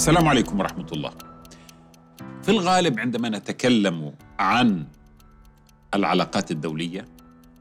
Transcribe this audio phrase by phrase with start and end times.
[0.00, 1.12] السلام عليكم ورحمة الله.
[2.42, 4.86] في الغالب عندما نتكلم عن
[5.94, 7.04] العلاقات الدولية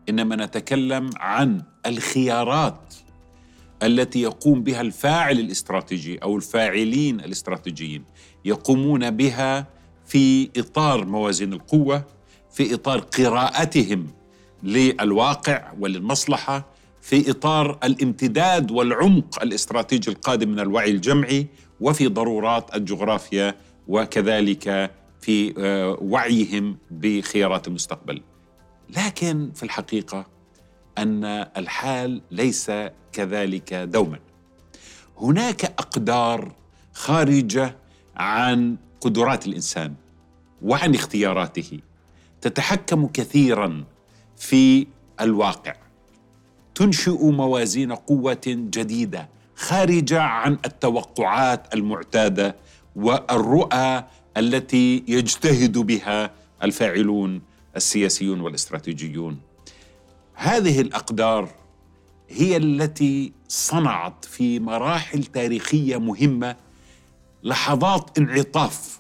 [0.10, 2.94] إنما نتكلم عن الخيارات
[3.84, 8.04] التي يقوم بها الفاعل الاستراتيجي أو الفاعلين الاستراتيجيين
[8.46, 9.68] يقومون بها
[10.06, 12.04] في إطار موازين القوة
[12.52, 14.08] في إطار قراءتهم
[14.64, 16.66] للواقع وللمصلحة
[17.02, 21.48] في إطار الامتداد والعمق الاستراتيجي القادم من الوعي الجمعي
[21.82, 23.56] وفي ضرورات الجغرافيا
[23.88, 28.22] وكذلك في آه، وعيهم بخيارات المستقبل.
[28.98, 30.26] لكن في الحقيقة
[30.98, 31.24] أن
[31.58, 32.72] الحال ليس
[33.12, 34.20] كذلك دوما.
[35.18, 36.52] هناك أقدار
[36.94, 37.76] خارجة
[38.16, 39.94] عن قدرات الإنسان
[40.62, 41.80] وعن اختياراته
[42.42, 43.84] تتحكم كثيرا
[44.38, 44.88] في
[45.22, 45.76] الواقع.
[46.76, 52.56] تنشئ موازين قوة جديدة خارجة عن التوقعات المعتادة
[52.96, 54.04] والرؤى
[54.38, 56.32] التي يجتهد بها
[56.64, 57.42] الفاعلون
[57.76, 59.40] السياسيون والاستراتيجيون.
[60.34, 61.50] هذه الأقدار
[62.30, 66.56] هي التي صنعت في مراحل تاريخية مهمة
[67.44, 69.00] لحظات انعطاف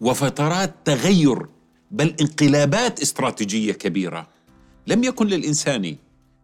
[0.00, 1.46] وفترات تغير
[1.90, 4.28] بل انقلابات استراتيجية كبيرة
[4.86, 5.96] لم يكن للإنسان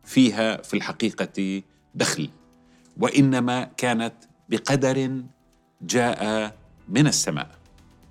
[0.05, 1.63] فيها في الحقيقة
[1.95, 2.29] دخل.
[3.01, 4.15] وإنما كانت
[4.49, 5.23] بقدر
[5.83, 6.55] جاء
[6.89, 7.49] من السماء.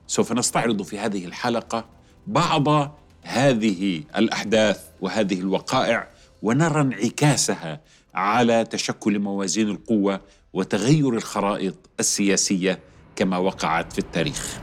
[0.07, 1.85] سوف نستعرض في هذه الحلقة
[2.27, 6.07] بعض هذه الأحداث وهذه الوقائع
[6.41, 7.81] ونرى انعكاسها
[8.15, 10.21] على تشكل موازين القوة
[10.53, 12.79] وتغير الخرائط السياسية
[13.15, 14.59] كما وقعت في التاريخ.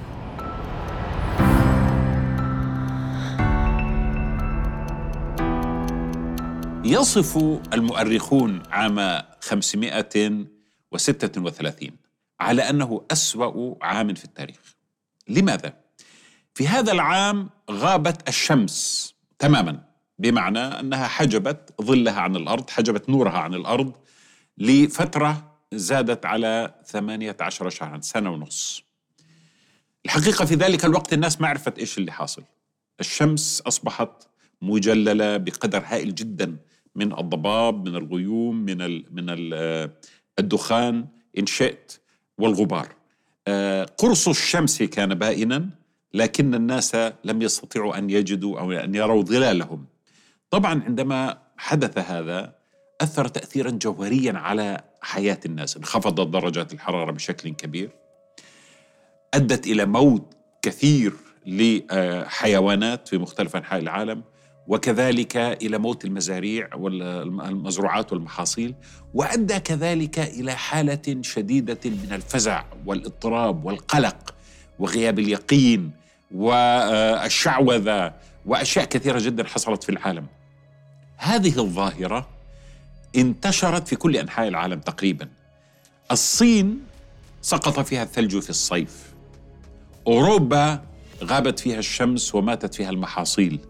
[6.85, 7.37] يصف
[7.73, 11.91] المؤرخون عام 536
[12.41, 14.77] على أنه أسوأ عام في التاريخ.
[15.29, 15.75] لماذا؟
[16.55, 19.85] في هذا العام غابت الشمس تماما
[20.19, 23.93] بمعنى أنها حجبت ظلها عن الأرض حجبت نورها عن الأرض
[24.59, 28.83] لفترة زادت على 18 شهرا سنة ونص.
[30.05, 32.43] الحقيقة في ذلك الوقت الناس ما عرفت إيش اللي حاصل.
[33.01, 34.11] الشمس أصبحت
[34.63, 36.57] مجللة بقدر هائل جدا.
[37.01, 38.79] من الضباب من الغيوم من
[39.17, 39.91] من ال
[40.39, 41.07] الدخان
[41.39, 42.01] إن شئت
[42.39, 42.89] والغبار.
[43.49, 45.69] آه، قرص الشمس كان بائنا
[46.15, 49.85] لكن الناس لم يستطيعوا أن يجدوا أو أن يروا ظلالهم.
[50.51, 52.55] طبعا عندما حدث هذا
[53.01, 57.91] أثر تاثيرا جوهريا على حياة الناس انخفضت درجات الحرارة بشكل كبير.
[59.35, 61.13] أدت إلى موت كثير
[61.47, 64.23] لحيوانات في مختلف أنحاء العالم.
[64.71, 68.75] وكذلك إلى موت المزاريع والمزروعات والمحاصيل
[69.15, 74.35] وأدى كذلك إلى حالة شديدة من الفزع والاضطراب والقلق
[74.79, 75.91] وغياب اليقين
[76.35, 78.15] والشعوذة
[78.47, 80.27] وأشياء كثيرة جدا حصلت في العالم.
[81.17, 82.29] هذه الظاهرة
[83.17, 85.29] انتشرت في كل أنحاء العالم تقريبا.
[86.11, 86.81] الصين
[87.43, 89.13] سقط فيها الثلج في الصيف.
[90.07, 90.83] أوروبا
[91.25, 93.61] غابت فيها الشمس وماتت فيها المحاصيل.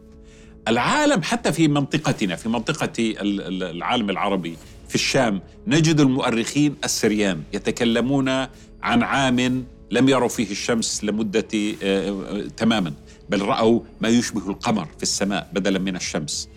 [0.69, 4.57] العالم حتى في منطقتنا في منطقة العالم العربي
[4.89, 8.29] في الشام نجد المؤرخين السريان يتكلمون
[8.83, 11.49] عن عام لم يروا فيه الشمس لمدة
[11.83, 12.93] آه، تماما
[13.31, 16.49] بل رأوا ما يشبه القمر في السماء بدلا من الشمس.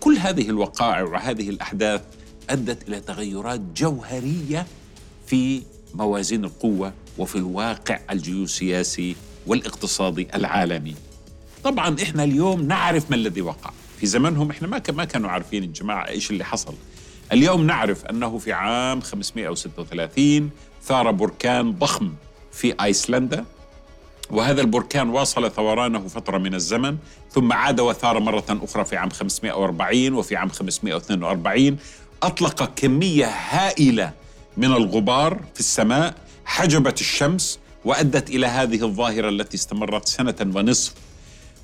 [0.00, 2.00] كل هذه الوقائع وهذه الأحداث
[2.50, 4.66] أدت إلى تغيرات جوهرية
[5.26, 5.62] في
[5.94, 9.16] موازين القوة وفي الواقع الجيوسياسي
[9.46, 10.94] والاقتصادي العالمي.
[11.64, 13.70] طبعا إحنا اليوم نعرف ما الذي وقع.
[14.00, 16.74] في زمنهم إحنا ما ما كانوا عارفين الجماعه إيش اللي حصل.
[17.32, 20.50] اليوم نعرف أنه في عام 536
[20.82, 22.12] ثار بركان ضخم
[22.52, 23.44] في آيسلندا
[24.30, 26.96] وهذا البركان واصل ثورانه فترة من الزمن
[27.30, 31.76] ثم عاد وثار مرة أخرى في عام 540 وفي عام 542
[32.22, 34.12] أطلق كمية هائلة
[34.56, 40.94] من الغبار في السماء حجبت الشمس وأدت إلى هذه الظاهرة التي استمرت سنة ونصف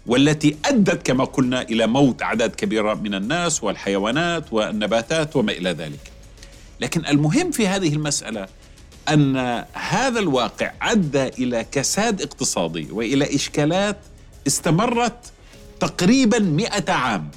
[0.07, 6.13] والتي أدت كما قلنا إلى موت أعداد كبيرة من الناس والحيوانات والنباتات وما إلى ذلك.
[6.81, 8.47] لكن المهم في هذه المسألة
[9.09, 9.37] أن
[9.73, 13.97] هذا الواقع أدى إلى كساد اقتصادي وإلى إشكالات
[14.47, 15.33] استمرت
[15.81, 17.31] تقريبا مئة عام.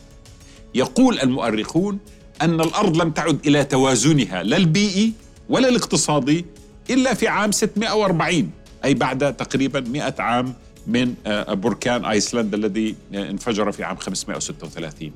[0.75, 1.99] يقول المؤرخون
[2.41, 5.13] أن الأرض لم تعد إلى توازنها لا البيئي
[5.49, 6.45] ولا الاقتصادي
[6.89, 8.51] إلا في عام 640
[8.85, 10.53] أي بعد تقريبا 100 عام
[10.87, 15.11] من آه، بركان ايسلندا الذي انفجر في عام 536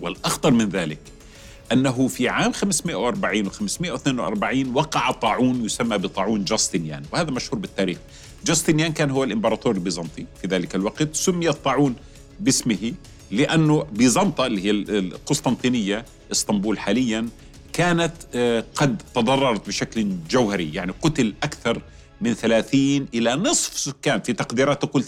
[0.00, 0.98] والأخطر من ذلك
[1.72, 7.98] أنه في عام 540 و 542 وقع طاعون يسمى بطاعون جاستنيان وهذا مشهور بالتاريخ.
[8.44, 11.16] جاستنيان كان هو الإمبراطور البيزنطي في ذلك الوقت.
[11.16, 11.94] سمي الطاعون
[12.40, 12.92] باسمه
[13.30, 17.28] لأنه بيزنطة اللي هي القسطنطينية إسطنبول حاليا
[17.72, 20.74] كانت آه، قد تضررت بشكل جوهري.
[20.74, 21.82] يعني قتل أكثر
[22.22, 25.06] من 30 إلى نصف سكان في تقديرات تقول 30%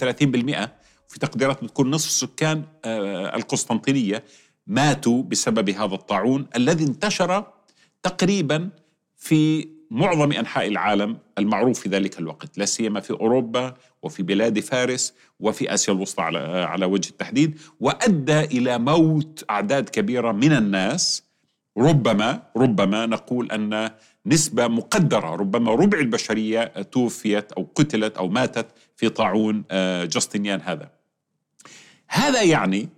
[1.08, 4.24] في تقديرات بتكون نصف سكان آه، القسطنطينية
[4.66, 7.44] ماتوا بسبب هذا الطاعون الذي انتشر
[8.02, 8.70] تقريبا
[9.16, 15.14] في معظم أنحاء العالم المعروف في ذلك الوقت، لا سيما في أوروبا وفي بلاد فارس
[15.40, 21.22] وفي آسيا الوسطى على على وجه التحديد، وأدى إلى موت أعداد كبيرة من الناس
[21.78, 23.90] ربما ربما نقول أن
[24.26, 28.66] نسبة مقدرة ربما ربع البشرية توفيت أو قتلت أو ماتت
[28.96, 30.90] في طاعون آه، جاستنيان هذا.
[32.08, 32.88] هذا يعني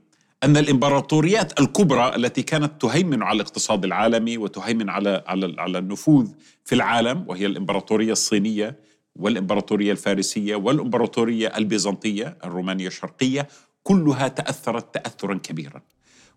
[0.44, 6.30] أن الإمبراطوريات الكبرى التي كانت تهيمن على الاقتصاد العالمي وتهيمن على على على النفوذ
[6.64, 8.76] في العالم وهي الإمبراطورية الصينية
[9.16, 13.48] والإمبراطورية الفارسية والإمبراطورية البيزنطية الرومانية الشرقية
[13.82, 15.82] كلها تأثرت تاثرا كبيرا.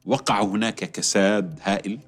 [0.06, 2.00] وقع هناك كساد هائل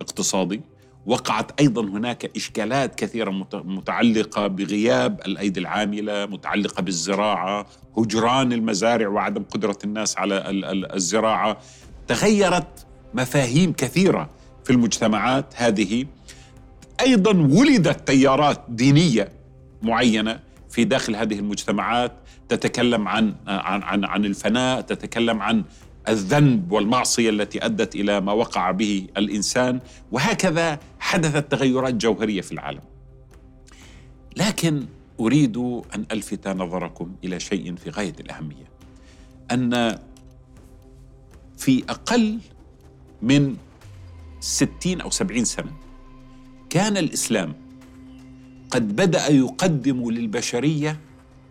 [0.00, 0.60] اقتصادي
[1.08, 7.66] وقعت أيضا هناك إشكالات كثيرة متعلقة بغياب الأيدي العاملة، متعلقة بالزراعة،
[7.98, 10.42] هجران المزارع وعدم قدرة الناس على
[10.94, 11.58] الزراعة،
[12.08, 14.30] تغيرت مفاهيم كثيرة
[14.64, 16.06] في المجتمعات هذه.
[17.00, 19.32] أيضا ولدت تيارات دينية
[19.82, 20.40] معينة
[20.70, 22.12] في داخل هذه المجتمعات.
[22.48, 25.64] تتكلم عن عن عن, عن الفناء، تتكلم عن
[26.08, 29.80] الذنب والمعصية التي أدت إلى ما وقع به الإنسان
[30.12, 32.82] وهكذا حدثت تغيرات جوهريه في العالم.
[34.36, 34.86] لكن
[35.20, 35.56] أريد
[35.94, 38.68] أن ألفت نظركم إلى شيء في غاية الأهمية
[39.50, 39.98] أن
[41.56, 42.38] في أقل
[43.22, 43.56] من
[44.40, 45.72] ستين أو سبعين سنة
[46.70, 47.54] كان الإسلام
[48.70, 51.00] قد بدأ يقدم للبشرية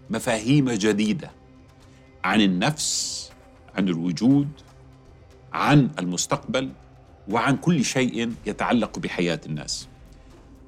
[0.10, 1.32] مفاهيم جديدة
[2.24, 3.30] عن النفس
[3.77, 4.47] عن الوجود
[5.53, 6.69] عن المستقبل
[7.29, 9.88] وعن كل شيء يتعلق بحياة الناس.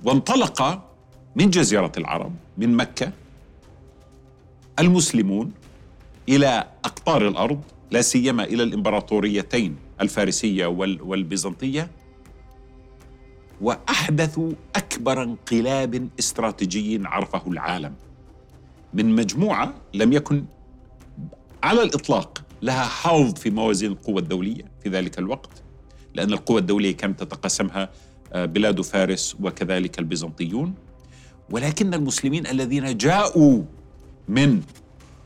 [0.04, 0.84] وانطلق
[1.36, 3.12] من جزيرة العرب من مكة
[4.80, 5.52] المسلمون
[6.30, 7.62] إلى أقطار الأرض
[7.92, 10.66] لا سيما إلى الإمبراطوريتين الفارسية
[11.02, 11.90] والبيزنطية.
[13.62, 17.94] واحدثوا أكبر انقلاب استراتيجي عرفه العالم.
[18.94, 20.46] من مجموعة لم يكن
[21.64, 25.64] على الإطلاق لها حظ في موازين القوى الدولية في ذلك الوقت
[26.14, 27.90] لأن القوى الدولية كانت تتقسمها
[28.34, 30.74] آه، بلاد فارس وكذلك البيزنطيون
[31.52, 33.64] ولكن المسلمين الذين جاءوا
[34.28, 34.62] من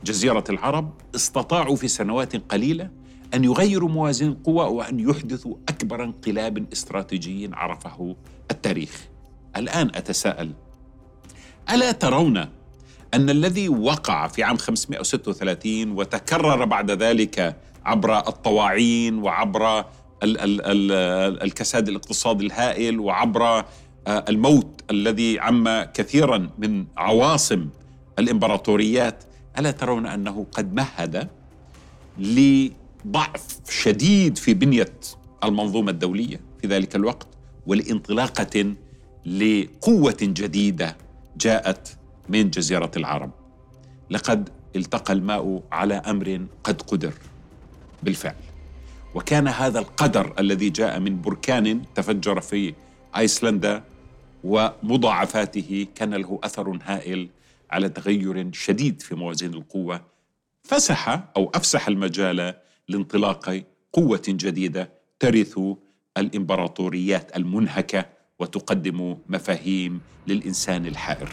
[0.04, 2.90] جزيرة العرب استطاعوا في سنوات قليلة
[3.34, 8.16] أن يغيروا موازين القوى وأن يحدثوا أكبر انقلاب استراتيجي عرفه
[8.52, 9.08] التاريخ.
[9.58, 10.52] الآن أتساءل
[11.70, 12.46] ألا ترون
[13.14, 17.56] أن الذي وقع في عام 536 وتكرر بعد ذلك
[17.86, 19.86] عبر الطواعين وعبر ال
[20.24, 20.92] ال ال
[21.44, 23.66] الكساد الاقتصادي الهائل وعبر
[24.08, 27.70] آه، الموت الذي عم كثيرا من عواصم
[28.20, 29.24] الإمبراطوريات
[29.60, 31.30] ألا ترون أنه قد مهد
[32.18, 34.94] لضعف شديد في بنية
[35.44, 37.28] المنظومة الدولية في ذلك الوقت
[37.68, 38.74] ولانطلاقة
[39.26, 40.98] لقوة جديدة
[41.38, 41.98] جاءت
[42.30, 43.32] من جزيرة العرب.
[44.10, 47.14] لقد التقى الماء على أمر قد قدر
[48.04, 48.36] بالفعل.
[49.16, 52.74] وكان هذا القدر الذي جاء من بركان تفجر في
[53.18, 53.84] أيسلندا
[54.44, 57.30] ومضاعفاته كان له أثر هائل
[57.72, 60.02] على تغير شديد في موازين القوة.
[60.64, 62.54] فسح أو أفسح المجال
[62.88, 63.64] لانطلاق
[63.94, 64.90] قوة جديدة
[65.20, 65.60] ترث
[66.18, 68.06] الإمبراطوريات المنهكة
[68.40, 71.30] وتقدم مفاهيم للإنسان الحائر.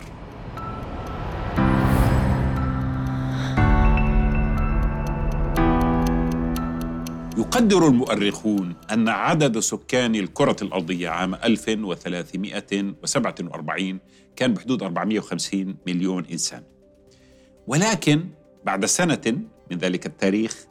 [7.51, 13.99] يقدر المؤرخون أن عدد سكان الكرة الأرضية عام 1347
[14.37, 16.63] كان بحدود 450 مليون إنسان.
[17.67, 18.29] ولكن
[18.65, 20.67] بعد سنة من ذلك التاريخ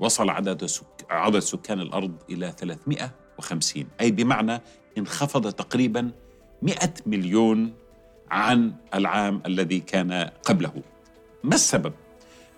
[0.00, 1.06] وصل عدد سك...
[1.10, 4.60] عدد سكان الأرض إلى 350 أي بمعنى
[4.98, 6.10] انخفض تقريبا
[6.62, 6.76] 100
[7.06, 7.74] مليون
[8.30, 10.82] عن العام الذي كان قبله.
[11.44, 11.92] ما السبب؟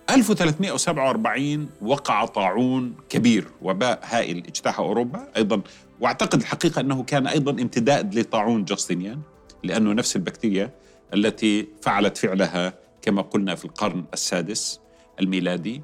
[0.09, 5.27] 1347 وقع طاعون كبير وباء هائل اجتاح أوروبا.
[5.37, 5.61] أيضا
[5.99, 9.19] واعتقد الحقيقة أنه كان أيضا امتداد لطاعون جاستنيان
[9.63, 10.71] لأنه نفس البكتيريا
[11.13, 14.79] التي فعلت فعلها كما قلنا في القرن السادس
[15.19, 15.81] الميلادي.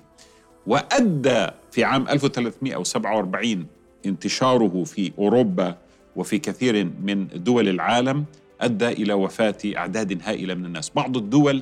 [0.68, 3.68] وأدى في عام 1347
[4.06, 5.78] انتشاره في أوروبا
[6.16, 8.26] وفي كثير من دول العالم
[8.62, 11.62] أدى إلى وفاة أعداد هائلة من الناس، بعض الدول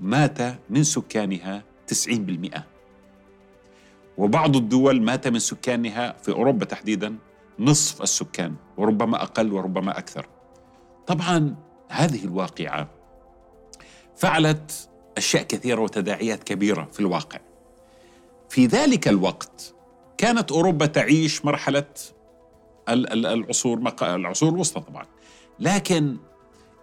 [0.00, 0.38] مات
[0.70, 1.62] من سكانها
[2.10, 2.60] 90%
[4.18, 7.16] وبعض الدول مات من سكانها في أوروبا تحديدا
[7.58, 10.26] نصف السكان وربما أقل وربما أكثر.
[11.06, 11.56] طبعا
[11.88, 12.88] هذه الواقعة
[14.16, 17.38] فعلت أشياء كثيرة وتداعيات كبيرة في الواقع.
[18.48, 19.74] في ذلك الوقت
[20.18, 21.84] كانت أوروبا تعيش مرحلة
[22.88, 25.06] العصور العصور الوسطى طبعا.
[25.58, 26.16] لكن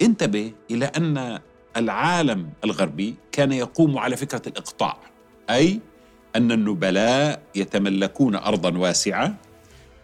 [0.02, 1.40] انتبه إلى أن
[1.78, 4.98] العالم الغربي كان يقوم على فكرة الإقطاع
[5.50, 5.80] أي
[6.36, 9.36] أن النبلاء يتملكون ارضا واسعة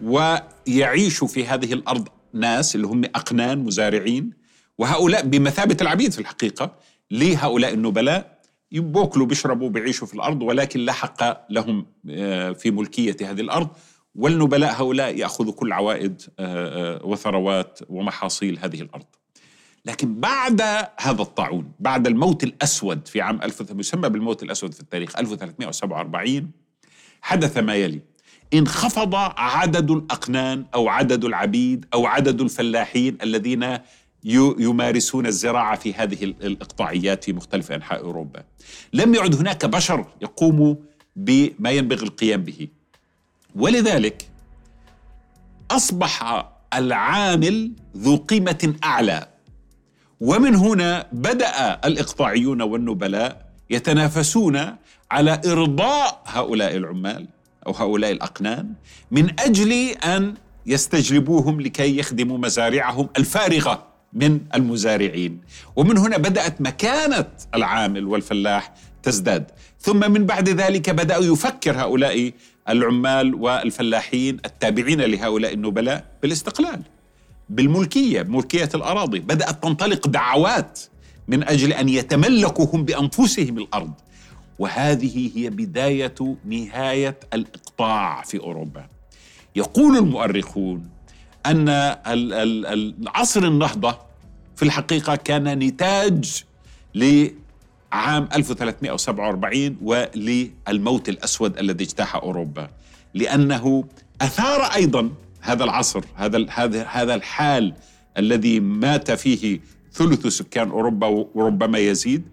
[0.02, 4.34] ويعيش في هذه الأرض ناس اللي هم أقنان مزارعين
[4.78, 6.76] وهؤلاء بمثابة العبيد في الحقيقة
[7.12, 8.40] لهؤلاء النبلاء
[8.72, 13.70] يبوكلوا بيشربوا بيعيشوا في الأرض ولكن لا حق لهم آه، في ملكية هذه الأرض
[14.16, 19.06] والنبلاء هؤلاء يأخذوا كل عوائد آه، آه، وثروات ومحاصيل هذه الأرض.
[19.86, 20.62] لكن بعد
[21.00, 26.52] هذا الطاعون بعد الموت الأسود في عام 1000 يسمى بالموت الأسود في التاريخ 1347
[27.22, 28.02] حدث ما يلي
[28.54, 33.78] انخفض عدد الأقنان أو عدد العبيد أو عدد الفلاحين الذين
[34.24, 38.44] يمارسون الزراعة في هذه الإقطاعيات في مختلف أنحاء أوروبا.
[38.94, 40.76] لم يعد هناك بشر يقوموا
[41.16, 42.68] بما ينبغي القيام به.
[43.56, 44.30] ولذلك
[45.72, 49.28] أصبح العامل ذو قيمة أعلى
[50.20, 54.76] ومن هنا بدأ الإقطاعيون والنبلاء يتنافسون
[55.12, 57.28] على إرضاء هؤلاء العمال
[57.68, 58.74] أو هؤلاء الاقنان
[59.12, 59.72] من أجل
[60.04, 60.34] أن
[60.66, 65.42] يستجلبوهم لكي يخدموا مزارعهم الفارغة من المزارعين.
[65.76, 68.74] ومن هنا بدأت مكانة العامل والفلاح
[69.04, 69.52] تزداد.
[69.80, 72.32] ثم من بعد ذلك بدأوا يفكر هؤلاء
[72.70, 76.82] العمال والفلاحين التابعين لهؤلاء النبلاء بالاستقلال.
[77.50, 79.20] بالملكية ملكية الأراضي.
[79.20, 80.80] بدأت تنطلق دعوات
[81.28, 83.92] من أجل أن يتملكوا هم بأنفسهم الأرض.
[84.60, 86.16] وهذه هي بداية
[86.46, 88.86] نهاية الإقطاع في أوروبا.
[89.56, 90.90] يقول المؤرخون
[91.46, 91.70] أن
[92.08, 93.98] العصر النهضة
[94.56, 96.44] في الحقيقة كان نتاج
[96.96, 102.70] لعام 1347 وللموت الأسود الذي اجتاح أوروبا.
[103.14, 103.84] لأنه
[104.22, 105.10] أثار أيضا
[105.42, 107.74] هذا العصر هذا هذا هذا الحال
[108.18, 109.60] الذي مات فيه
[109.94, 112.24] ثلث سكان أوروبا وربما يزيد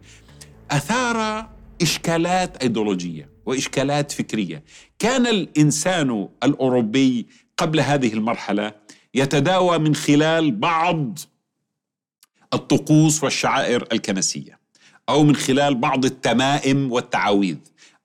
[0.70, 1.48] أثار
[1.82, 4.62] إشكالات أيديولوجية وإشكالات فكرية.
[4.98, 8.72] كان الإنسان الأوروبي قبل هذه المرحلة
[9.14, 11.18] يتداوى من خلال بعض
[12.54, 14.58] الطقوس والشعائر الكنسية
[15.08, 17.56] أو من خلال بعض التمائم والتعاويذ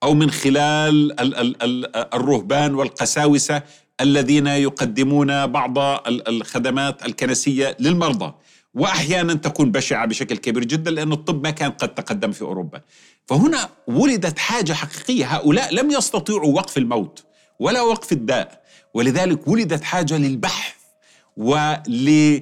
[0.02, 1.20] أو من خلال
[2.14, 3.62] الرهبان والقساوسة
[4.02, 5.78] الذين يقدمون بعض
[6.08, 8.34] الخدمات الكنسية للمرضى.
[8.74, 12.80] وأحيانا تكون بشعة بشكل كبير جدا لأن الطب ما كان قد تقدم في أوروبا.
[13.26, 15.36] فهنا ولدت حاجة حقيقية.
[15.36, 17.24] هؤلاء لم يستطيعوا وقف الموت
[17.58, 18.62] ولا وقف الداء.
[18.94, 20.74] ولذلك ولدت حاجة للبحث
[21.36, 22.40] وللتنقيب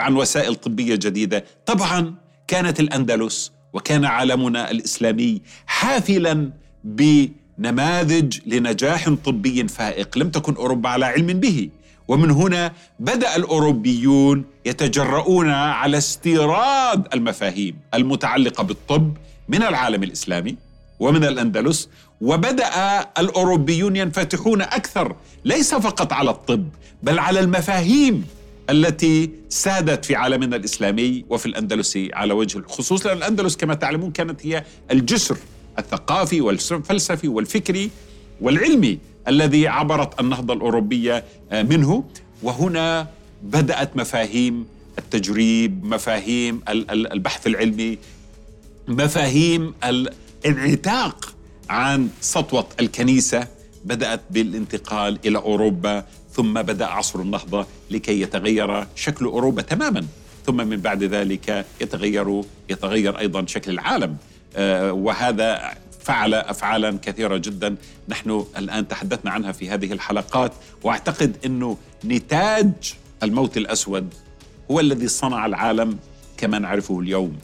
[0.00, 2.14] عن وسائل طبية جديدة، طبعا
[2.48, 6.52] كانت الأندلس وكان عالمنا الإسلامي حافلا
[6.84, 7.28] ب
[7.58, 11.68] نماذج لنجاح طبي فائق لم تكن أوروبا على علم به.
[12.08, 19.12] ومن هنا بدأ الأوروبيون يتجرؤون على استيراد المفاهيم المتعلقة بالطب
[19.48, 20.56] من العالم الإسلامي
[21.00, 21.88] ومن الأندلس
[22.20, 26.68] وبدأ الأوروبيون ينفتحون أكثر ليس فقط على الطب
[27.02, 28.24] بل على المفاهيم
[28.70, 34.46] التي سادت في عالمنا الإسلامي وفي الاندلس على وجه الخصوص لأن الأندلس كما تعلمون كانت
[34.46, 35.36] هي الجسر
[35.78, 37.90] الثقافي والفلسفي والفكري
[38.40, 38.98] والعلمي
[39.28, 42.04] الذي عبرت النهضة الأوروبية آه، منه.
[42.42, 43.08] وهنا
[43.42, 44.66] بدأت مفاهيم
[44.98, 46.60] التجريب مفاهيم
[46.90, 47.98] البحث العلمي
[48.88, 49.74] مفاهيم
[50.44, 51.34] الانعتاق
[51.70, 53.48] عن سطوة الكنيسة.
[53.84, 60.06] بدأت بالانتقال إلى أوروبا ثم بدأ عصر النهضة لكي يتغير شكل أوروبا تماما.
[60.46, 64.16] ثم من بعد ذلك يتغير يتغير أيضا شكل العالم.
[64.90, 67.76] وهذا فعل أفعالا كثيرة جدا.
[68.08, 72.72] نحن الآن تحدثنا عنها في هذه الحلقات وأعتقد إنه نتاج
[73.22, 74.14] الموت الأسود
[74.70, 75.98] هو الذي صنع العالم
[76.36, 77.38] كما نعرفه اليوم.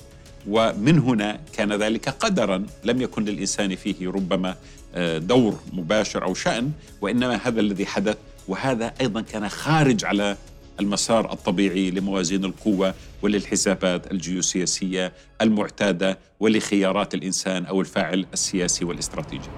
[0.48, 4.56] ومن هنا كان ذلك قدرا لم يكن للإنسان فيه ربما
[4.94, 8.16] آه، دور مباشر أو شأن وإنما هذا الذي حدث
[8.48, 10.36] وهذا أيضا كان خارج على
[10.80, 19.48] المسار الطبيعي لموازين القوة وللحسابات الجيوسياسية المعتادة ولخيارات الإنسان أو الفاعل السياسي والاستراتيجي.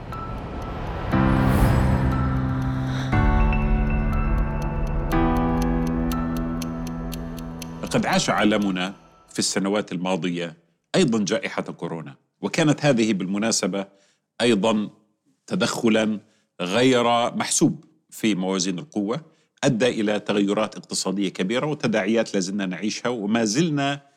[7.83, 8.95] لقد عاش عالمنا
[9.29, 10.57] في السنوات الماضية
[10.95, 13.87] أيضا جائحة كورونا وكانت هذه بالمناسبة
[14.41, 14.91] أيضا
[15.47, 16.21] تدخلا
[16.61, 17.05] غير
[17.37, 19.21] محسوب في موازين القوة.
[19.65, 24.11] أدى إلى تغيرات اقتصادية كبيرة وتداعيات لازلنا نعيشها وما زلنا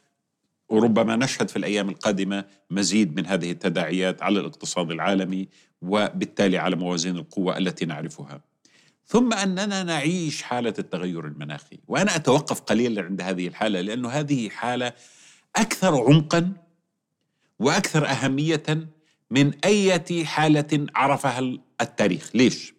[0.69, 5.47] وربما نشهد في الأيام القادمة مزيد من هذه التداعيات على الاقتصاد العالمي
[5.81, 8.41] وبالتالي على موازين القوة التي نعرفها.
[9.05, 14.93] ثم أننا نعيش حالة التغير المناخي، وأنا أتوقف قليلا عند هذه الحالة لأنه هذه حالة
[15.55, 16.53] أكثر عمقا
[17.59, 18.87] وأكثر أهمية
[19.31, 22.72] من أي حالة عرفها التاريخ، ليش؟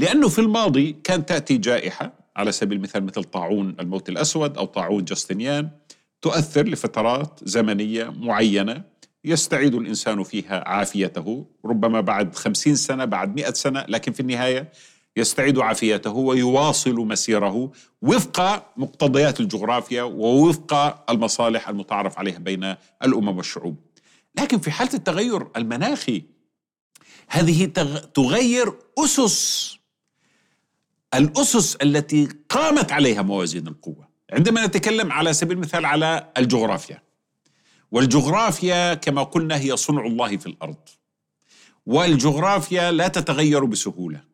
[0.00, 5.04] لأنه في الماضي كانت تأتي جائحة على سبيل المثال مثل طاعون الموت الأسود أو طاعون
[5.04, 5.70] جاستنيان
[6.22, 8.84] تؤثر لفترات زمنية معينة
[9.24, 14.72] يستعيد الإنسان فيها عافيته ربما بعد خمسين سنة بعد مئة سنة لكن في النهاية
[15.16, 23.76] يستعيد عافيته ويواصل مسيره وفق مقتضيات الجغرافيا ووفق المصالح المتعارف عليها بين الأمم والشعوب.
[24.38, 26.22] لكن في حالة التغير المناخي
[27.28, 27.64] هذه
[28.14, 29.79] تغير أسس
[31.14, 34.08] الأسس التي قامت عليها موازين القوة.
[34.32, 37.02] عندما نتكلم على سبيل المثال على الجغرافيا.
[37.90, 40.88] والجغرافيا كما قلنا هي صنع الله في الأرض.
[41.86, 44.30] والجغرافيا لا تتغير بسهولة.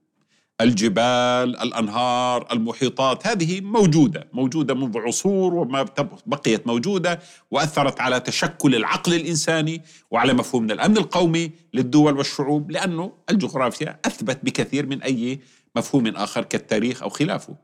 [0.61, 5.87] الجبال الأنهار المحيطات هذه موجودة موجودة منذ عصور وما
[6.27, 14.01] بقيت موجودة وأثرت على تشكل العقل الإنساني وعلى مفهومنا الأمن القومي للدول والشعوب لأنه الجغرافيا
[14.05, 15.41] أثبت بكثير من أي
[15.77, 17.57] مفهوم آخر كالتاريخ أو خلافه.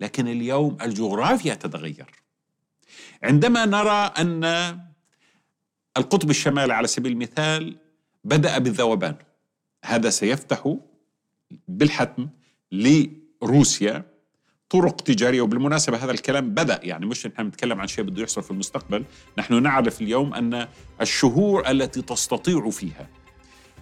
[0.00, 2.06] لكن اليوم الجغرافيا تتغير.
[3.22, 4.44] عندما نرى أن
[5.96, 7.76] القطب الشمالي على سبيل المثال
[8.24, 9.14] بدأ بالذوبان
[9.84, 10.76] هذا سيفتح
[11.68, 12.28] بالحتم
[12.72, 14.04] لروسيا
[14.70, 18.50] طرق تجارية وبالمناسبة هذا الكلام بدأ يعني مش نحن نتكلم عن شيء بده يحصل في
[18.50, 19.04] المستقبل
[19.38, 20.68] نحن نعرف اليوم أن
[21.00, 23.08] الشهور التي تستطيع فيها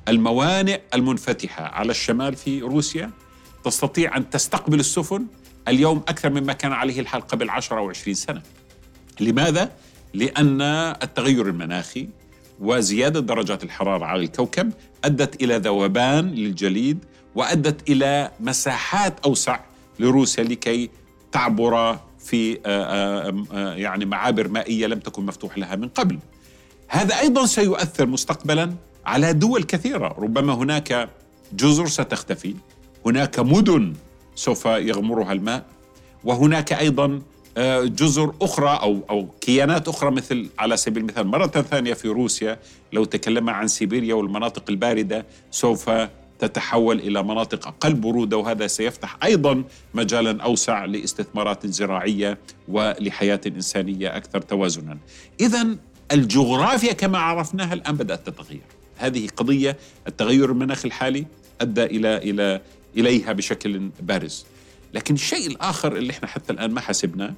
[0.09, 3.11] الموانئ المنفتحة على الشمال في روسيا
[3.65, 5.27] تستطيع أن تستقبل السفن
[5.69, 8.43] اليوم أكثر مما كان عليه الحال قبل 10 أو 20 سنة.
[9.21, 9.73] لماذا؟
[10.15, 10.63] لأن
[11.03, 12.09] التغير المناخي
[12.61, 14.73] وزيادة درجات الحرارة على الكوكب
[15.05, 19.61] أدت إلى ذوبان للجليد وأدت إلى مساحات أوسع
[19.99, 20.91] لروسيا لكي
[21.33, 26.19] تعبر في آه، آه، آه، يعني معابر مائية لم تكن مفتوح لها من قبل.
[26.89, 28.75] هذا أيضا سيؤثر مستقبلا
[29.07, 31.09] على دول كثيرة ربما هناك
[31.53, 32.55] جزر ستختفي.
[33.07, 33.95] هناك مدن
[34.35, 35.67] سوف يغمرها الماء
[36.25, 37.23] وهناك أيضا
[37.57, 42.59] آه، جزر أخرى أو أو كيانات أخرى مثل على سبيل المثال مرة ثانية في روسيا
[42.93, 45.91] لو تكلمنا عن سيبيريا والمناطق الباردة سوف
[46.39, 54.41] تتحول إلى مناطق أقل برودة وهذا سيفتح أيضا مجالا أوسع لاستثمارات زراعية ولحياة إنسانية أكثر
[54.41, 54.99] توازنا.
[55.41, 55.77] اذا
[56.13, 58.63] الجغرافيا كما عرفناها الآن بدأت تتغير.
[58.97, 59.77] هذه قضية
[60.09, 61.27] التغير المناخي الحالي
[61.61, 62.61] أدى إلى إلى
[62.97, 64.47] إليها بشكل بارز.
[64.95, 67.35] لكن الشيء الآخر اللي إحنا حتى الآن ما حسبناه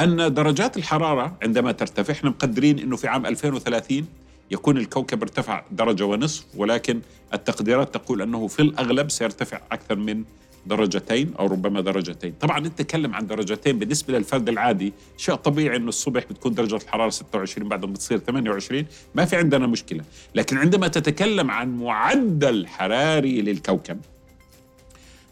[0.00, 4.06] أن درجات الحرارة عندما ترتفع إحنا مقدرين إنه في عام 2030
[4.50, 7.00] يكون الكوكب ارتفع درجة ونصف ولكن
[7.34, 10.24] التقديرات تقول أنه في الأغلب سيرتفع أكثر من
[10.66, 15.88] درجتين أو ربما درجتين، طبعا أنت تتكلم عن درجتين بالنسبة للفرد العادي، شيء طبيعي إنه
[15.88, 21.50] الصبح بتكون درجة الحرارة 26 بعدين بتصير 28 ما في عندنا مشكلة، لكن عندما تتكلم
[21.50, 24.00] عن معدل حراري للكوكب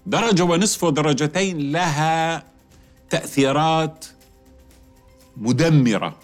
[0.06, 2.44] درجة ونصف ودرجتين لها
[3.10, 4.04] تأثيرات
[5.36, 6.18] مدمرة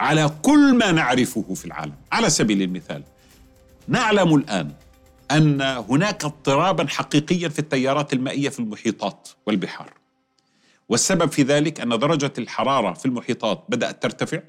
[0.00, 1.94] على كل ما نعرفه في العالم.
[2.12, 3.02] على سبيل المثال
[3.88, 4.72] نعلم الآن
[5.30, 9.92] أن هناك اضطرابا حقيقيا في التيارات المائية في المحيطات والبحار.
[10.88, 14.40] والسبب في ذلك أن درجة الحرارة في المحيطات بدأت ترتفع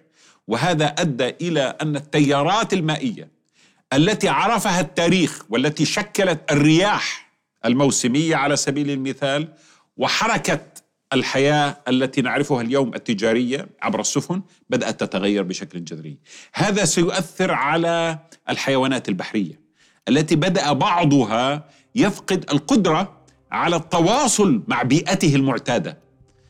[0.47, 3.31] وهذا أدى إلى أن التيارات المائية
[3.93, 7.26] التي عرفها التاريخ والتي شكلت الرياح
[7.67, 9.47] الموسمية على سبيل المثال
[9.97, 10.61] وحركة
[11.13, 16.17] الحياة التي نعرفها اليوم التجارية عبر السفن بدأت تتغير بشكل جذري.
[16.53, 19.59] هذا سيؤثر على الحيوانات البحرية
[20.09, 23.17] التي بدأ بعضها يفقد القدرة
[23.51, 25.97] على التواصل مع بيئته المعتادة.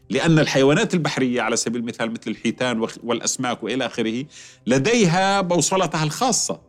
[0.10, 4.26] لأن الحيوانات البحرية على سبيل المثال مثل الحيتان والأسماك وإلى آخره
[4.68, 6.62] لديها بوصلتها الخاصة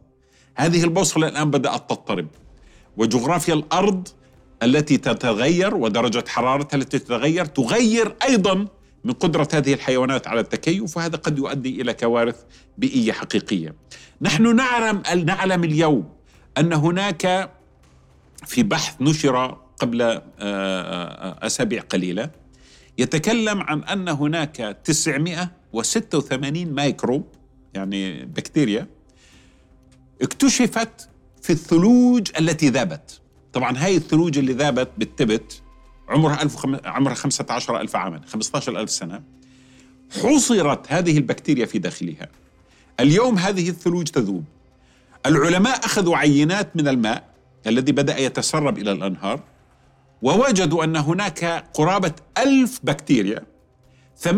[0.54, 2.26] هذه البوصلة الآن بدأت تضطرب
[2.96, 4.08] وجغرافيا الأرض
[4.62, 8.66] التي تتغير ودرجة حرارتها التي تتغير تغير أيضا
[9.04, 12.36] من قدرة هذه الحيوانات على التكيف وهذا قد يؤدي إلى كوارث
[12.78, 13.74] بيئية حقيقية.
[14.20, 16.08] نحن نعلم, نعلم اليوم
[16.58, 17.50] أن هناك
[18.46, 22.30] في بحث نشر قبل آه، آه، أسابيع قليلة
[22.98, 27.26] يتكلم عن أن هناك 900 186 ميكروب
[27.74, 28.86] يعني بكتيريا
[30.22, 31.08] اكتشفت
[31.42, 33.17] في الثلوج التي ذابت.
[33.52, 35.62] طبعا هاي الثلوج اللي ذابت بالتبت
[36.08, 36.76] عمرها ألف وخم...
[36.84, 39.22] عمرها 15 ألف عاما 15 ألف سنة
[40.22, 42.28] حصرت هذه البكتيريا في داخلها.
[43.00, 44.44] اليوم هذه الثلوج تذوب.
[45.26, 47.28] العلماء أخذوا عينات من الماء
[47.66, 49.40] الذي بدأ يتسرب إلى الأنهار
[50.22, 53.44] ووجدوا أن هناك قرابة ألف بكتيريا
[54.24, 54.28] 98%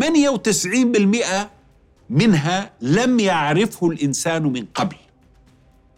[2.09, 4.95] منها لم يعرفه الإنسان من قبل.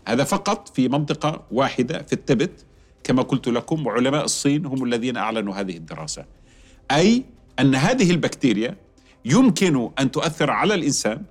[0.07, 2.65] هذا فقط في منطقة واحدة في التبت.
[3.03, 6.25] كما قلت لكم وعلماء الصين هم الذين أعلنوا هذه الدراسة.
[6.91, 7.23] أي
[7.59, 8.75] أن هذه البكتيريا
[9.25, 11.21] يمكن أن تؤثر على الإنسان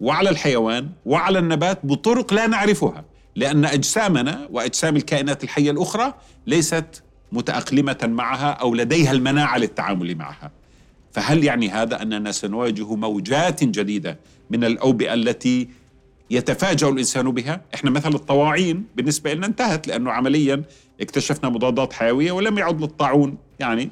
[0.00, 3.04] وعلى الحيوان وعلى النبات بطرق لا نعرفها
[3.36, 6.14] لأن أجسامنا وأجسام الكائنات الحية الأخرى
[6.46, 10.50] ليست متأقلمة معها أو لديها المناعة للتعامل معها.
[11.12, 14.18] فهل يعني هذا أننا سنواجه موجات جديدة
[14.50, 15.68] من الأوبئة التي
[16.30, 20.62] يتفاجأ الإنسان بها؟ إحنا مثل الطواعين بالنسبة لنا انتهت لأنه عمليا
[21.00, 23.90] اكتشفنا مضادات حيوية ولم يعد للطاعون يعني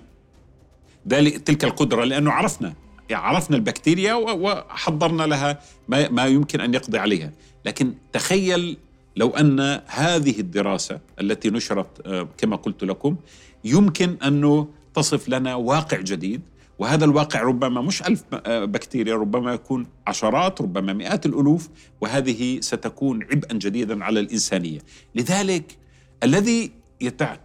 [1.44, 2.74] تلك القدرة لأنه عرفنا
[3.08, 7.32] يعني عرفنا البكتيريا وحضرنا لها ما, ما يمكن أن يقضي عليها.
[7.64, 8.76] لكن تخيل
[9.16, 13.16] لو أن هذه الدراسة التي نشرت آه، كما قلت لكم
[13.64, 16.40] يمكن أنه تصف لنا واقع جديد
[16.78, 21.68] وهذا الواقع ربما مش ألف آه، بكتيريا ربما يكون عشرات ربما مئات الألوف
[22.00, 24.78] وهذه ستكون عبئا جديدا على الإنسانية.
[25.14, 25.76] لذلك
[26.22, 27.36] الذي يتع...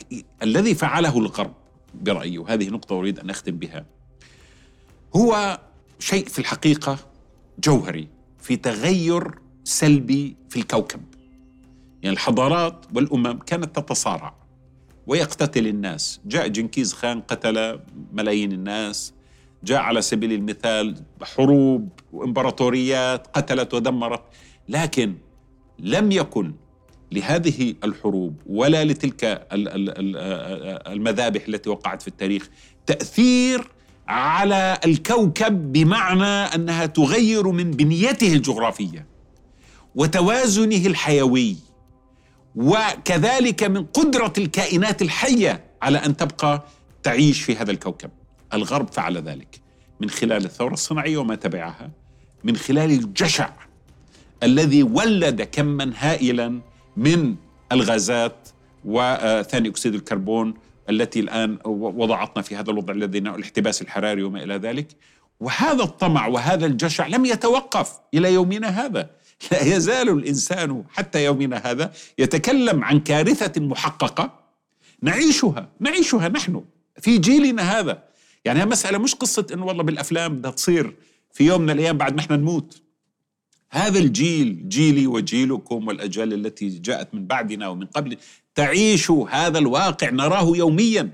[0.43, 1.53] الذي فعله الغرب
[1.93, 3.85] برأيي وهذه نقطة أريد أن أختم بها
[5.15, 5.59] هو
[5.99, 6.97] شيء في الحقيقة
[7.59, 8.07] جوهري
[8.39, 9.31] في تغير
[9.63, 11.01] سلبي في الكوكب.
[12.03, 14.35] يعني الحضارات والأمم كانت تتصارع
[15.07, 16.19] ويقتتل الناس.
[16.25, 17.79] جاء جنكيز خان قتل
[18.13, 19.13] ملايين الناس.
[19.63, 24.23] جاء على سبيل المثال حروب وإمبراطوريات قتلت ودمرت.
[24.69, 25.15] لكن
[25.79, 26.53] لم يكن
[27.13, 29.47] لهذه الحروب ولا لتلك
[30.87, 32.49] المذابح التي وقعت في التاريخ
[32.85, 33.67] تأثير
[34.07, 39.05] على الكوكب بمعنى أنها تغير من بنيته الجغرافية
[39.95, 41.55] وتوازنه الحيوي.
[42.55, 46.65] وكذلك من قدرة الكائنات الحية على أن تبقى
[47.03, 48.09] تعيش في هذا الكوكب.
[48.53, 49.61] الغرب فعل ذلك.
[49.99, 51.91] من خلال الثورة الصناعية وما تبعها
[52.43, 53.49] من خلال الجشع
[54.43, 56.61] الذي ولد كما هائلا
[56.97, 57.35] من
[57.71, 58.49] الغازات
[58.85, 60.53] وثاني أكسيد الكربون
[60.89, 64.87] التي الآن وضعتنا في هذا الوضع الذي الاحتباس الحراري وما إلى ذلك.
[65.39, 69.09] وهذا الطمع وهذا الجشع لم يتوقف إلى يومنا هذا.
[69.51, 74.39] لا يزال الإنسان حتى يومنا هذا يتكلم عن كارثة محققة
[75.01, 76.63] نعيشها نعيشها نحن
[76.99, 78.03] في جيلنا هذا.
[78.45, 80.95] يعني مسألة مش قصة إنه والله بالأفلام بدها تصير
[81.31, 82.82] في يوم من الأيام بعد ما إحنا نموت.
[83.73, 88.17] هذا الجيل جيلي وجيلكم والأجيال التي جاءت من بعدنا ومن قبل
[88.55, 90.09] تعيش هذا الواقع.
[90.09, 91.09] نراه يوميا.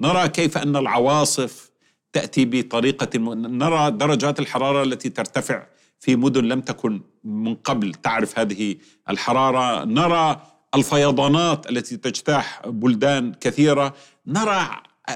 [0.00, 1.70] نرى كيف أن العواصف
[2.12, 5.66] تأتي بطريقة نرى درجات الحرارة التي ترتفع
[6.00, 8.76] في مدن لم تكن من قبل تعرف هذه
[9.10, 9.84] الحرارة.
[9.84, 10.42] نرى
[10.74, 13.94] الفيضانات التي تجتاح بلدان كثيرة.
[14.26, 14.68] نرى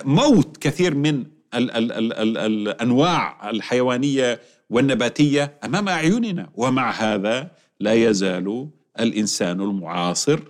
[0.04, 1.24] موت كثير من
[1.54, 2.68] ال ال
[4.72, 6.50] والنباتية أمام أعيننا.
[6.54, 8.68] ومع هذا لا يزال
[9.00, 10.40] الإنسان المعاصر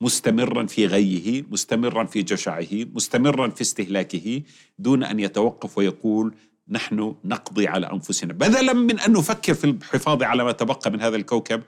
[0.00, 4.42] مستمرا في غيه مستمرا في جشعه مستمرا في استهلاكه
[4.78, 6.34] دون أن يتوقف ويقول
[6.68, 8.32] نحن نقضي على أنفسنا.
[8.32, 11.62] بدلا من أن نفكر في الحفاظ على ما تبقى من هذا الكوكب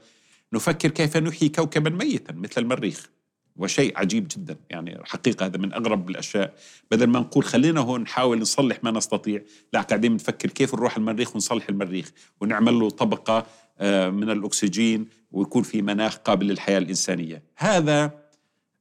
[0.52, 3.10] نفكر كيف نحيي كوكبا ميتا مثل المريخ.
[3.58, 4.56] وشيء عجيب جدا.
[4.70, 6.54] يعني حقيقة هذا من أغرب الأشياء.
[6.90, 9.42] بدل ما نقول خلينا هون نحاول نصلح ما نستطيع
[9.72, 13.46] لا قاعدين نفكر كيف نروح المريخ ونصلح المريخ ونعمل له طبقة
[13.78, 17.42] آه، من الأكسجين ويكون في مناخ قابل للحياة الإنسانية.
[17.56, 18.26] هذا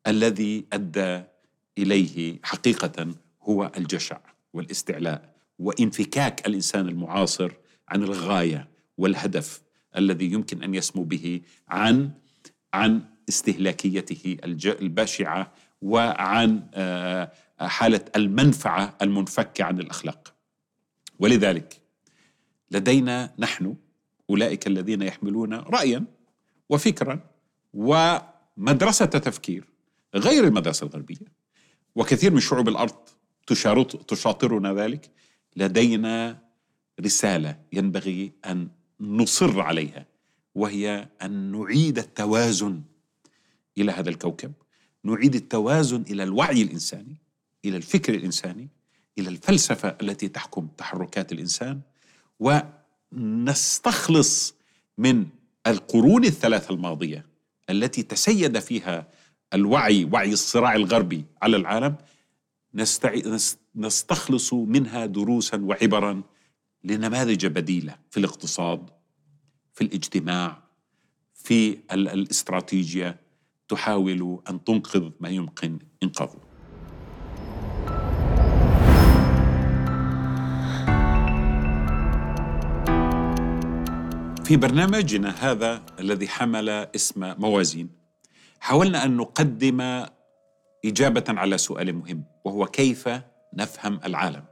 [0.08, 1.24] الذي أدى
[1.78, 3.08] إليه حقيقة
[3.42, 4.18] هو الجشع
[4.54, 7.52] والاستعلاء وانفكاك الإنسان المعاصر
[7.90, 9.62] عن الغاية والهدف
[9.98, 12.12] الذي يمكن أن يسمو به عن
[12.74, 20.34] عن استهلاكيته البشعه وعن آه، حالة المنفعة المنفكة عن الأخلاق.
[21.20, 21.82] ولذلك
[22.72, 23.76] لدينا نحن
[24.30, 26.06] أولئك الذين يحملون رايا
[26.70, 27.20] وفكرا
[27.74, 29.68] ومدرسة تفكير
[30.16, 31.36] غير المدرسة الغربية
[31.96, 32.96] وكثير من شعوب الأرض
[34.08, 35.12] تشاطرنا ذلك
[35.56, 36.40] لدينا
[37.02, 38.68] رسالة ينبغي أن
[39.00, 40.06] نصر عليها
[40.56, 42.82] وهي أن نعيد التوازن
[43.78, 44.54] إلى هذا الكوكب.
[45.04, 47.18] نعيد التوازن إلى الوعي الإنساني
[47.66, 48.70] إلى الفكر الإنساني
[49.18, 51.82] إلى الفلسفة التي تحكم تحركات الإنسان
[53.14, 54.56] نستخلص
[54.98, 55.26] من
[55.68, 57.26] القرون الثلاثة الماضية
[57.70, 59.08] التي تسيد فيها
[59.54, 61.96] الوعي وعي الصراع الغربي على العالم.
[63.76, 66.24] نستخلص منها دروسا وعبرا
[66.84, 68.90] لنماذج بديلة في الاقتصاد
[69.74, 70.64] في الاجتماع
[71.34, 73.20] في الاستراتيجية
[73.68, 76.40] تحاول أن تنقذ ما يمكن إنقاذه.
[84.44, 87.90] في برنامجنا هذا الذي حمل اسم موازين
[88.60, 90.06] حاولنا أن نقدم
[90.86, 93.10] إجابة على سؤال مهم وهو كيف
[93.54, 94.44] نفهم العالم.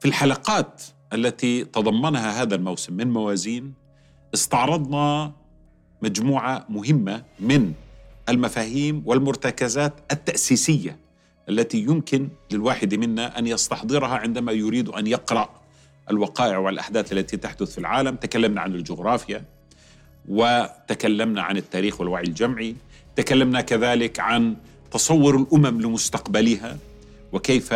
[0.00, 3.74] في الحلقات التي تضمنها هذا الموسم من موازين
[4.34, 5.32] استعرضنا
[6.02, 7.72] مجموعة مهمة من
[8.28, 10.96] المفاهيم والمرتكزات التأسيسية
[11.48, 15.50] التي يمكن للواحد منا أن يستحضرها عندما يريد أن يقرأ
[16.10, 18.16] الوقائع والأحداث التي تحدث في العالم.
[18.16, 19.44] تكلمنا عن الجغرافيا
[20.28, 22.76] وتكلمنا عن التاريخ والوعي الجمعي
[23.16, 24.56] تكلمنا كذلك عن
[24.90, 26.76] تصور الأمم لمستقبلها
[27.32, 27.74] وكيف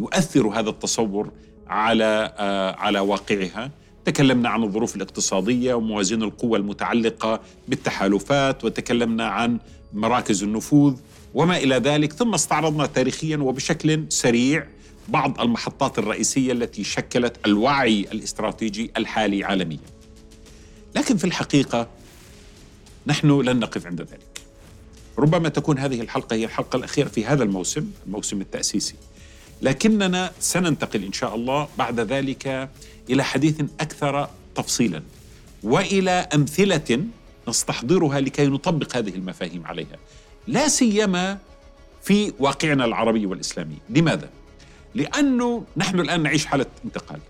[0.00, 1.30] يؤثر هذا التصور
[1.68, 3.70] على آه، على واقعها.
[4.08, 9.58] تكلمنا عن الظروف الاقتصادية وموازين القوى المتعلقة بالتحالفات وتكلمنا عن
[9.92, 10.96] مراكز النفوذ
[11.34, 14.66] وما إلى ذلك ثم استعرضنا تاريخيا وبشكل سريع
[15.08, 19.78] بعض المحطات الرئيسية التي شكلت الوعي الاستراتيجي الحالي عالميا.
[20.96, 21.88] لكن في الحقيقة
[23.06, 24.40] نحن لن نقف عند ذلك.
[25.18, 28.94] ربما تكون هذه الحلقة هي الحلقة الأخيرة في هذا الموسم، الموسم التأسيسي.
[29.62, 32.68] لكننا سننتقل إن شاء الله بعد ذلك
[33.10, 35.02] إلى حديث أكثر تفصيلا
[35.62, 37.04] وإلى أمثلة
[37.48, 39.96] نستحضرها لكي نطبق هذه المفاهيم عليها.
[40.46, 41.38] لا سيما
[42.02, 44.28] في واقعنا العربي والإسلامي، لماذا؟
[44.94, 47.20] لأنه نحن الآن نعيش حالة انتقال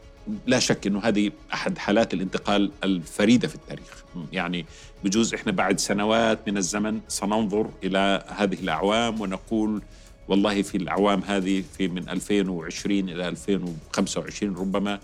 [0.46, 4.66] لا شك إنه هذه أحد حالات الانتقال الفريدة في التاريخ يعني
[5.04, 9.82] بجوز إحنا بعد سنوات من الزمن سننظر إلى هذه الأعوام ونقول
[10.28, 15.00] والله في الأعوام هذه في من 2020 إلى 2025 ربما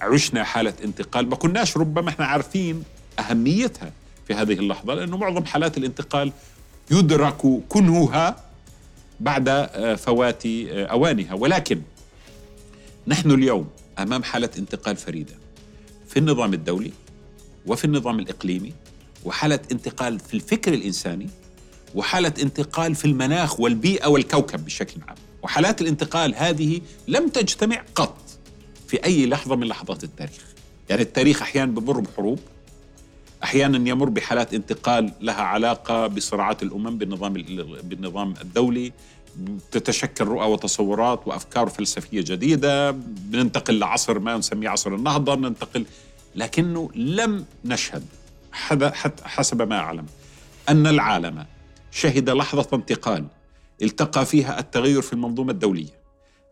[0.00, 2.82] عشنا حالة انتقال ما كناش ربما إحنا عارفين
[3.18, 3.92] أهميتها
[4.28, 6.32] في هذه اللحظة لأنه معظم حالات الانتقال
[6.90, 7.36] يدرك
[7.68, 8.44] كنهها
[9.20, 11.34] بعد آه، فوات آه، أوانها.
[11.34, 11.82] ولكن
[13.06, 15.34] نحن اليوم أمام حالة انتقال فريدة
[16.08, 16.92] في النظام الدولي
[17.66, 18.72] وفي النظام الإقليمي
[19.24, 21.28] وحالة انتقال في الفكر الإنساني
[21.94, 25.16] وحالة انتقال في المناخ والبيئة والكوكب بشكل عام.
[25.42, 28.16] وحالات الانتقال هذه لم تجتمع قط
[28.88, 30.44] في أي لحظة من لحظات التاريخ.
[30.90, 32.38] يعني التاريخ أحيانا بمر بحروب
[33.44, 37.32] أحيانا يمر بحالات انتقال لها علاقة بصراعات الأمم بالنظام
[37.82, 38.92] بالنظام الدولي
[39.70, 45.86] تتشكل رؤى وتصورات وأفكار فلسفية جديدة بننتقل لعصر ما نسميه عصر النهضة ننتقل
[46.34, 48.04] لكنه لم نشهد
[49.24, 50.06] حسب ما أعلم
[50.68, 51.44] أن العالم
[51.90, 53.26] شهد لحظة انتقال.
[53.82, 55.98] التقى فيها التغير في المنظومة الدولية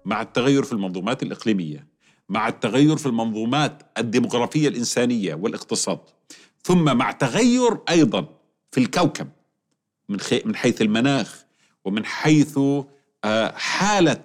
[0.05, 1.87] مع التغير في المنظومات الإقليمية
[2.29, 5.99] مع التغير في المنظومات الديمغرافية الإنسانية والاقتصاد
[6.62, 8.29] ثم مع تغير أيضا
[8.70, 9.29] في الكوكب
[10.09, 11.44] من من حيث المناخ
[11.85, 12.59] ومن حيث
[13.25, 14.25] آه، حالة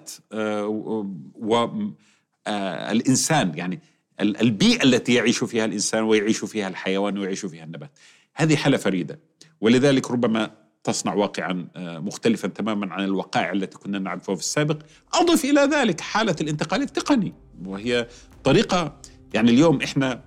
[2.90, 3.80] الإنسان آه، يعني
[4.20, 7.90] البيئة التي يعيش فيها الإنسان ويعيش فيها الحيوان ويعيش فيها النبات.
[8.34, 9.20] هذه حالة فريدة.
[9.60, 14.78] ولذلك ربما تصنع واقعا آه، مختلفا تماما عن الوقائع التي كنا نعرفها في السابق
[15.14, 18.08] أضف إلى ذلك حالة الانتقال التقني وهي
[18.44, 18.96] طريقة
[19.34, 20.22] يعني اليوم إحنا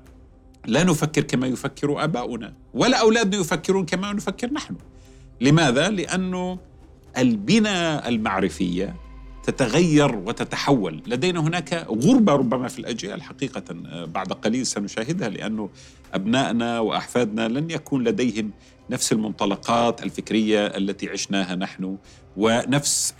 [0.65, 4.75] لا نفكر كما يفكر آباؤنا ولا أولادنا يفكرون كما نفكر نحن
[5.41, 6.59] لماذا؟ لأنه
[7.17, 8.95] البنى المعرفية
[9.45, 11.01] تتغير وتتحول.
[11.07, 13.63] لدينا هناك غربة ربما في الأجيال حقيقة
[14.05, 15.69] بعد قليل سنشاهدها لأنه
[16.13, 18.51] أبنائنا وأحفادنا لن يكون لديهم
[18.89, 21.97] نفس المنطلقات الفكرية التي عشناها نحن
[22.37, 23.13] ونفس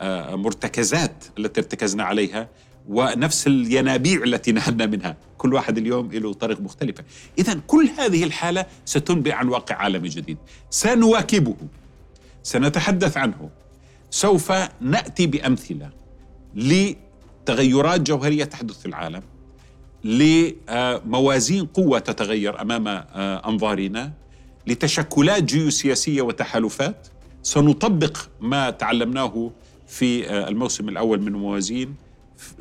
[0.00, 2.48] المرتكزات التي ارتكزنا عليها
[2.88, 5.16] ونفس الينابيع التي نهلنا منها.
[5.38, 7.04] كل واحد اليوم له طريق مختلفة.
[7.38, 10.38] إذا كل هذه الحالة ستنبئ عن واقع عالمي جديد.
[10.70, 11.56] سنواكبه.
[12.42, 13.50] سنتحدث عنه.
[14.12, 15.90] سوف نأتي بأمثلة
[16.54, 19.22] لتغيرات جوهرية تحدث في العالم
[20.04, 24.12] لموازين قوة تتغير أمام آه، أنظارنا
[24.66, 27.08] لتشكلات جيوسياسية وتحالفات.
[27.42, 29.50] سنطبق ما تعلمناه
[29.86, 31.94] في آه، الموسم الأول من موازين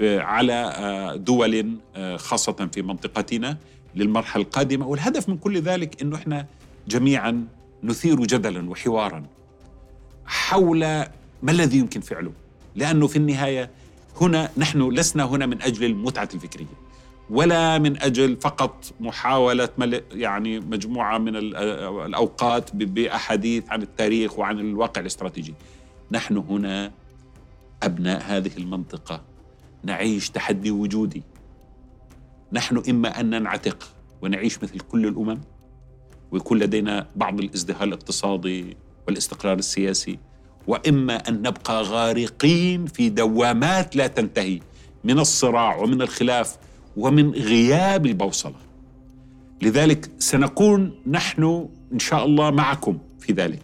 [0.02, 1.78] آه، على دول
[2.16, 3.58] خاصة في منطقتنا
[3.96, 4.88] للمرحلة القادمة.
[4.88, 6.46] والهدف من كل ذلك إنه إحنا
[6.88, 7.48] جميعا
[7.84, 9.24] نثير جدلا وحوارا
[10.26, 11.06] حول
[11.44, 12.32] ما الذي يمكن فعله
[12.76, 13.70] لأنه في النهاية
[14.22, 16.66] هنا نحن لسنا هنا من أجل المتعة الفكرية
[17.30, 19.70] ولا من أجل فقط محاولة
[20.12, 25.54] يعني مجموعة من الأوقات بأحاديث عن التاريخ وعن الواقع الاستراتيجي.
[26.12, 26.92] نحن هنا
[27.84, 29.22] أبناء هذه المنطقة
[29.84, 31.24] نعيش تحدي وجودي.
[32.54, 33.88] نحن إما أن ننعتق
[34.22, 35.42] ونعيش مثل كل الأمم
[36.32, 38.78] ويكون لدينا بعض الازدهار الاقتصادي
[39.08, 40.20] والاستقرار السياسي
[40.68, 44.60] وإما أن نبقى غارقين في دوامات لا تنتهي
[45.04, 46.58] من الصراع ومن الخلاف
[46.98, 48.56] ومن غياب البوصلة.
[49.62, 53.62] لذلك سنكون نحن إن شاء الله معكم في ذلك.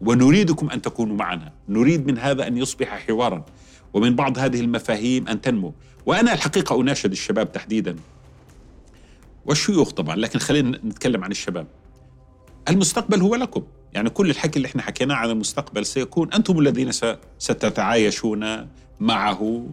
[0.00, 1.52] ونريدكم أن تكونوا معنا.
[1.68, 3.44] نريد من هذا أن يصبح حوارا.
[3.92, 5.74] ومن بعض هذه المفاهيم أن تنمو.
[6.06, 7.96] وأنا الحقيقة أناشد الشباب تحديدا.
[9.46, 11.66] والشيوخ طبعا لكن خلينا نتكلم عن الشباب.
[12.68, 13.62] المستقبل هو لكم.
[13.94, 16.90] يعني كل الحكي اللي إحنا حكيناه عن المستقبل سيكون أنتم الذين
[17.38, 18.68] ستتعايشون
[19.00, 19.66] معه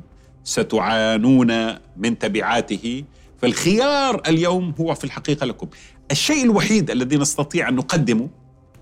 [0.44, 3.04] ستعانون من تبعاته.
[3.42, 5.68] فالخيار اليوم هو في الحقيقة لكم.
[6.12, 8.30] الشيء الوحيد الذي نستطيع أن نقدمه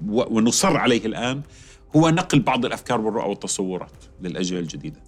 [0.08, 1.42] ونصر عليه الآن
[1.96, 3.92] هو نقل بعض الأفكار والرؤى والتصورات
[4.22, 5.00] للأجيال الجديدة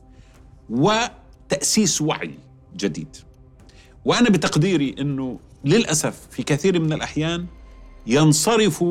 [0.69, 2.31] وتأسيس وعي
[2.75, 3.17] جديد.
[4.05, 7.45] وأنا بتقديري إنه للأسف في كثير من الأحيان
[8.07, 8.83] ينصرف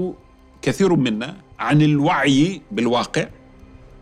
[0.64, 3.29] كثير منا عن الوعي بالواقع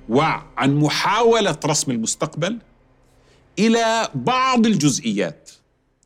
[0.08, 2.58] وعن محاولة رسم المستقبل
[3.58, 5.50] إلى بعض الجزئيات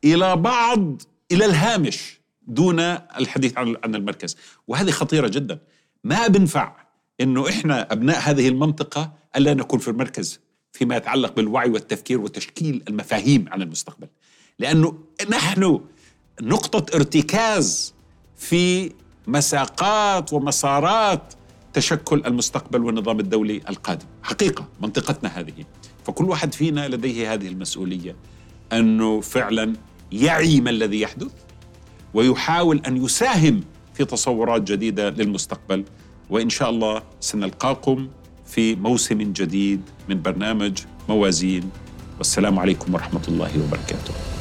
[0.03, 4.37] إلى بعض إلى الهامش دون الحديث عن المركز.
[4.67, 5.59] وهذه خطيرة جدا.
[6.03, 6.75] ما بنفع
[7.21, 10.39] إنه إحنا أبناء هذه المنطقة ألا نكون في المركز
[10.71, 14.07] فيما يتعلق بالوعي والتفكير وتشكيل المفاهيم عن المستقبل.
[14.59, 14.97] لأنه
[15.29, 15.81] نحن
[16.41, 17.93] نقطة ارتكاز
[18.37, 18.91] في
[19.27, 21.33] مساقات ومسارات
[21.73, 24.05] تشكل المستقبل والنظام الدولي القادم.
[24.23, 25.53] حقيقة منطقتنا هذه.
[26.05, 28.15] فكل واحد فينا لديه هذه المسؤولية
[28.73, 29.73] أنه فعلا
[30.11, 31.31] يعي ما الذي يحدث
[32.13, 33.63] ويحاول أن يساهم
[33.93, 35.83] في تصورات جديدة للمستقبل.
[36.29, 38.07] وإن شاء الله سنلقاكم
[38.45, 41.69] في موسم جديد من برنامج موازين.
[42.17, 44.36] والسلام عليكم ورحمة الله وبركاته.